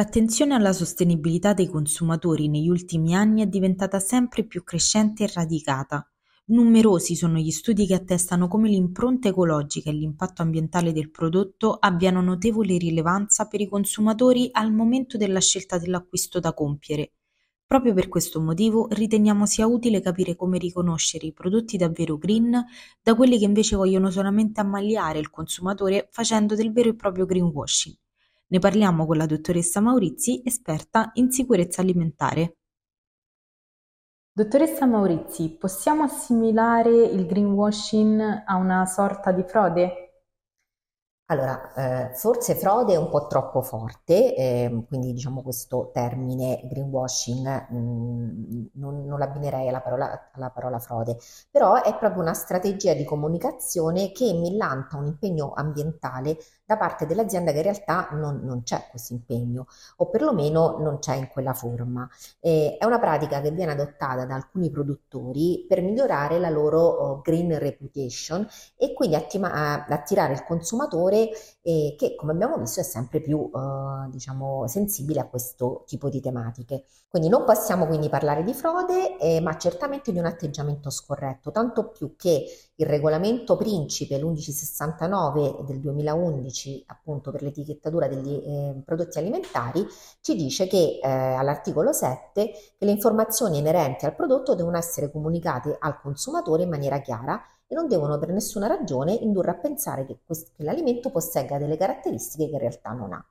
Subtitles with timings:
[0.00, 6.10] L'attenzione alla sostenibilità dei consumatori negli ultimi anni è diventata sempre più crescente e radicata.
[6.46, 12.22] Numerosi sono gli studi che attestano come l'impronta ecologica e l'impatto ambientale del prodotto abbiano
[12.22, 17.12] notevole rilevanza per i consumatori al momento della scelta dell'acquisto da compiere.
[17.66, 22.58] Proprio per questo motivo riteniamo sia utile capire come riconoscere i prodotti davvero green
[23.02, 27.94] da quelli che invece vogliono solamente ammaliare il consumatore facendo del vero e proprio greenwashing.
[28.52, 32.56] Ne parliamo con la dottoressa Maurizi, esperta in sicurezza alimentare.
[34.32, 40.09] Dottoressa Maurizi, possiamo assimilare il greenwashing a una sorta di frode?
[41.30, 47.68] Allora, eh, forse frode è un po' troppo forte, eh, quindi diciamo questo termine greenwashing
[47.70, 52.94] mh, mm, non, non l'abbinerei alla parola, alla parola, frode, però è proprio una strategia
[52.94, 58.62] di comunicazione che millanta un impegno ambientale da parte dell'azienda che in realtà non, non
[58.64, 62.08] c'è questo impegno o perlomeno non c'è in quella forma.
[62.40, 67.20] Eh, è una pratica che viene adottata da alcuni produttori per migliorare la loro oh,
[67.22, 71.19] green reputation e quindi attima, attirare il consumatore
[71.62, 76.20] e che come abbiamo visto è sempre più eh, diciamo, sensibile a questo tipo di
[76.20, 76.84] tematiche.
[77.08, 81.88] Quindi non possiamo quindi parlare di frode, eh, ma certamente di un atteggiamento scorretto, tanto
[81.90, 89.84] più che il regolamento principe, l'1169 del 2011, appunto per l'etichettatura degli eh, prodotti alimentari,
[90.20, 95.76] ci dice che eh, all'articolo 7 che le informazioni inerenti al prodotto devono essere comunicate
[95.78, 100.18] al consumatore in maniera chiara e non devono per nessuna ragione indurre a pensare che,
[100.26, 103.24] questo, che l'alimento possegga delle caratteristiche che in realtà non ha.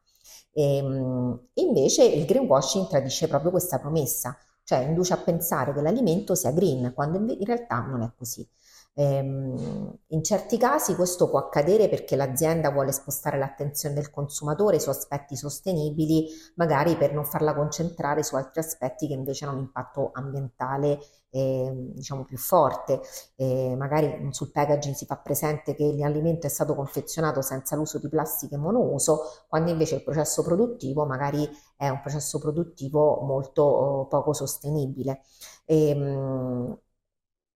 [0.54, 6.36] E, ehm, invece il greenwashing tradisce proprio questa promessa, cioè induce a pensare che l'alimento
[6.36, 8.48] sia green, quando in realtà non è così.
[8.94, 14.90] Ehm, in certi casi questo può accadere perché l'azienda vuole spostare l'attenzione del consumatore su
[14.90, 20.10] aspetti sostenibili, magari per non farla concentrare su altri aspetti che invece hanno un impatto
[20.14, 21.00] ambientale
[21.30, 23.02] eh, diciamo più forte.
[23.36, 28.10] Eh, magari sul packaging si fa presente che l'alimento è stato confezionato senza l'uso di
[28.10, 31.48] plastiche monouso, quando invece il processo produttivo magari
[31.78, 35.22] è un processo produttivo molto oh, poco sostenibile.
[35.66, 36.78] Ehm,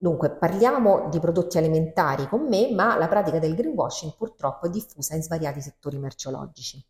[0.04, 5.16] Dunque, parliamo di prodotti alimentari con me, ma la pratica del greenwashing purtroppo è diffusa
[5.16, 6.86] in svariati settori merceologici.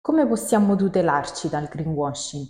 [0.00, 2.46] Come possiamo tutelarci dal greenwashing?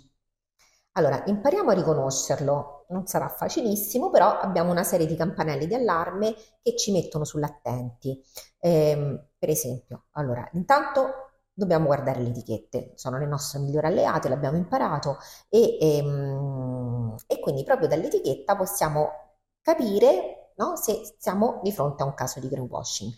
[0.91, 2.85] Allora, impariamo a riconoscerlo.
[2.89, 8.23] Non sarà facilissimo, però abbiamo una serie di campanelli di allarme che ci mettono sull'attenti.
[8.59, 11.28] Eh, per esempio, allora, intanto
[11.59, 15.17] dobbiamo guardare le etichette, sono le nostre migliori alleate, l'abbiamo imparato
[15.49, 19.09] e, e, ehm, e quindi proprio dall'etichetta possiamo
[19.61, 23.11] capire no, se siamo di fronte a un caso di greenwashing.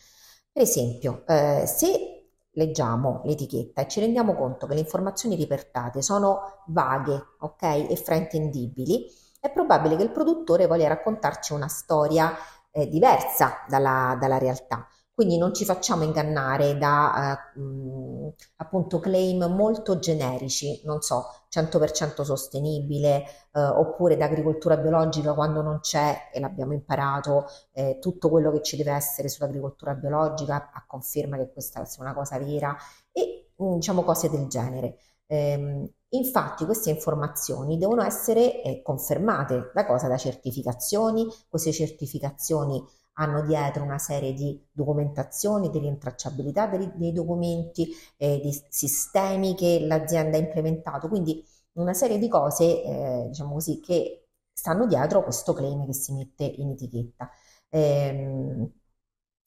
[0.52, 6.64] Per esempio, eh, se leggiamo l'etichetta e ci rendiamo conto che le informazioni riportate sono
[6.68, 9.08] vaghe okay, e fraintendibili,
[9.40, 12.36] è probabile che il produttore voglia raccontarci una storia
[12.72, 14.88] eh, diversa dalla, dalla realtà.
[15.22, 23.24] Quindi non ci facciamo ingannare da eh, appunto claim molto generici, non so, 100% sostenibile
[23.54, 28.64] eh, oppure da agricoltura biologica quando non c'è, e l'abbiamo imparato, eh, tutto quello che
[28.64, 32.76] ci deve essere sull'agricoltura biologica a conferma che questa sia una cosa vera
[33.12, 34.96] e diciamo cose del genere.
[35.28, 40.08] Eh, infatti queste informazioni devono essere eh, confermate da cosa?
[40.08, 42.84] Da certificazioni, queste certificazioni
[43.14, 49.80] hanno dietro una serie di documentazioni, di rintracciabilità dei, dei documenti, eh, di sistemi che
[49.82, 55.54] l'azienda ha implementato, quindi una serie di cose, eh, diciamo così, che stanno dietro questo
[55.54, 57.30] claim che si mette in etichetta.
[57.70, 58.72] Ehm,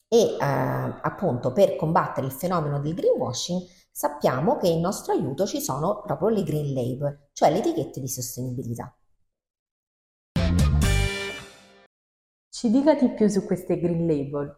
[0.07, 3.61] e eh, appunto per combattere il fenomeno del greenwashing
[3.91, 8.07] sappiamo che in nostro aiuto ci sono proprio le green label, cioè le etichette di
[8.07, 8.95] sostenibilità.
[12.65, 14.51] Ci dica di più su queste green label.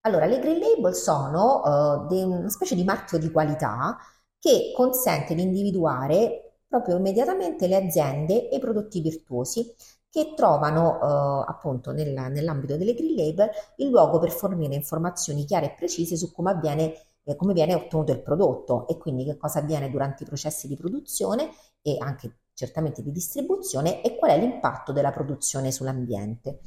[0.00, 3.96] Allora, le green label sono uh, de- una specie di marchio di qualità
[4.40, 9.72] che consente di individuare proprio immediatamente le aziende e i prodotti virtuosi
[10.10, 15.66] che trovano uh, appunto nel, nell'ambito delle green label il luogo per fornire informazioni chiare
[15.66, 16.92] e precise su come avviene
[17.22, 20.76] eh, come viene ottenuto il prodotto e quindi che cosa avviene durante i processi di
[20.76, 21.50] produzione
[21.82, 26.58] e anche certamente di distribuzione e qual è l'impatto della produzione sull'ambiente.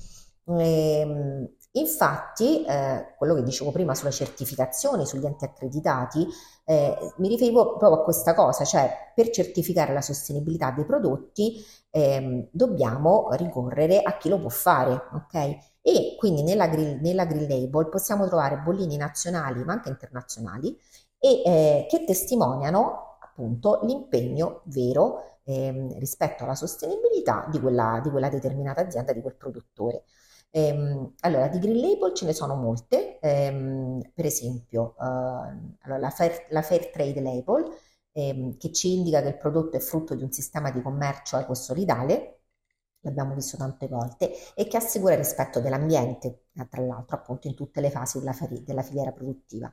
[0.59, 6.27] Ehm, infatti, eh, quello che dicevo prima sulla certificazione, sugli enti accreditati,
[6.65, 12.47] eh, mi riferivo proprio a questa cosa, cioè per certificare la sostenibilità dei prodotti ehm,
[12.51, 15.35] dobbiamo ricorrere a chi lo può fare, ok?
[15.81, 20.77] E quindi nella grill, nella grill label possiamo trovare bollini nazionali ma anche internazionali
[21.19, 28.29] e eh, che testimoniano appunto l'impegno vero ehm, rispetto alla sostenibilità di quella, di quella
[28.29, 30.03] determinata azienda, di quel produttore.
[30.53, 36.09] Ehm, allora, di green label ce ne sono molte, ehm, per esempio eh, allora, la,
[36.09, 37.69] Fair, la, Fair, Trade Label
[38.11, 42.40] ehm, che ci indica che il prodotto è frutto di un sistema di commercio ecosolidale,
[43.01, 47.81] l'abbiamo visto tante volte, e che assicura il rispetto dell'ambiente, tra l'altro appunto in tutte
[47.81, 49.71] le fasi della, della filiera produttiva.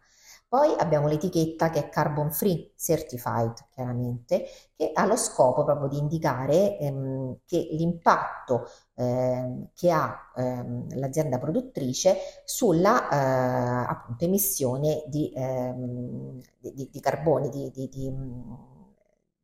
[0.49, 5.99] Poi abbiamo l'etichetta che è carbon free certified, chiaramente, che ha lo scopo proprio di
[5.99, 12.17] indicare ehm, che l'impatto ehm, che ha ehm, l'azienda produttrice
[12.47, 17.89] sulla eh, appunto, emissione di, ehm, di, di carbone, di, di,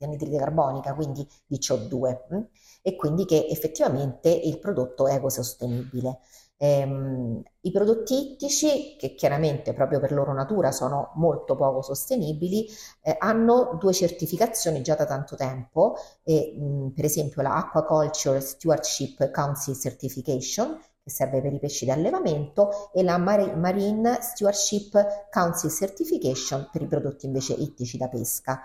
[0.04, 2.40] di anidride carbonica, quindi di CO2, mh?
[2.82, 6.18] e quindi che effettivamente il prodotto è ecosostenibile.
[6.56, 12.66] Ehm, I prodotti ittici, che chiaramente proprio per loro natura sono molto poco sostenibili,
[13.02, 19.30] eh, hanno due certificazioni già da tanto tempo, e, mh, per esempio la Aquaculture Stewardship
[19.30, 26.82] Council Certification, che serve per i pesci d'allevamento, e la Marine Stewardship Council Certification per
[26.82, 28.60] i prodotti invece ittici da pesca.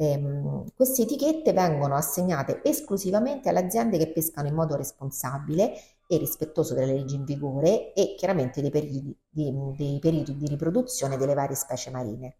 [0.00, 5.74] Ehm, queste etichette vengono assegnate esclusivamente alle aziende che pescano in modo responsabile
[6.06, 11.18] e rispettoso delle leggi in vigore e chiaramente dei periodi di, dei periodi di riproduzione
[11.18, 12.36] delle varie specie marine.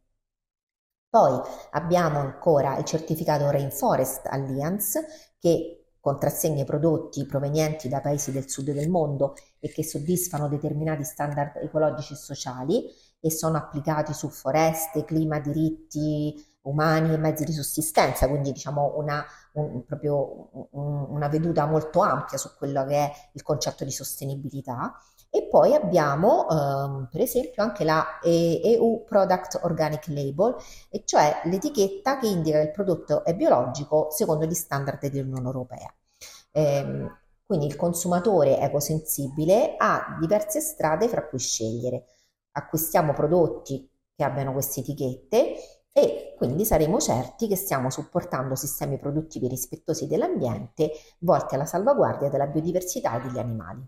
[1.11, 1.39] Poi
[1.73, 5.05] abbiamo ancora il certificato Rainforest Alliance
[5.39, 11.05] che contrassegna i prodotti provenienti da paesi del sud del mondo e che soddisfano determinati
[11.05, 12.85] standard ecologici e sociali
[13.21, 19.25] e sono applicati su foreste, clima, diritti umani e mezzi di sussistenza, quindi diciamo una,
[19.53, 24.95] un, proprio un, una veduta molto ampia su quello che è il concetto di sostenibilità.
[25.33, 30.57] E poi abbiamo ehm, per esempio anche la EU Product Organic Label,
[30.91, 35.95] e cioè l'etichetta che indica che il prodotto è biologico secondo gli standard dell'Unione Europea.
[36.53, 37.09] Eh,
[37.47, 42.07] quindi il consumatore ecosensibile ha diverse strade fra cui scegliere.
[42.53, 49.49] Acquistiamo prodotti che abbiano queste etichette e quindi saremo certi che stiamo supportando sistemi produttivi
[49.49, 50.91] rispettosi dell'ambiente
[51.21, 53.87] volti alla salvaguardia della biodiversità e degli animali.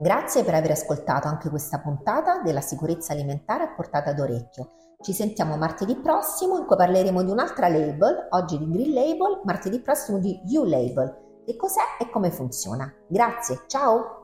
[0.00, 4.70] Grazie per aver ascoltato anche questa puntata della sicurezza alimentare a portata d'orecchio.
[5.00, 9.80] Ci sentiamo martedì prossimo in cui parleremo di un'altra label, oggi di Green Label, martedì
[9.80, 11.42] prossimo di U Label.
[11.44, 12.92] Che cos'è e come funziona?
[13.08, 14.17] Grazie, ciao!